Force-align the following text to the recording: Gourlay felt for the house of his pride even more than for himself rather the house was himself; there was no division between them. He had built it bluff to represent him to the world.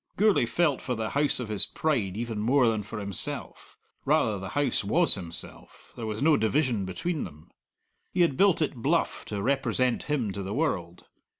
Gourlay 0.17 0.47
felt 0.47 0.81
for 0.81 0.95
the 0.95 1.11
house 1.11 1.39
of 1.39 1.47
his 1.49 1.67
pride 1.67 2.17
even 2.17 2.39
more 2.39 2.67
than 2.67 2.81
for 2.81 2.97
himself 2.97 3.77
rather 4.03 4.39
the 4.39 4.49
house 4.57 4.83
was 4.83 5.13
himself; 5.13 5.93
there 5.95 6.07
was 6.07 6.23
no 6.23 6.35
division 6.37 6.85
between 6.85 7.23
them. 7.23 7.51
He 8.11 8.21
had 8.21 8.35
built 8.35 8.63
it 8.63 8.73
bluff 8.77 9.25
to 9.25 9.43
represent 9.43 10.01
him 10.09 10.31
to 10.31 10.41
the 10.41 10.55
world. 10.55 11.05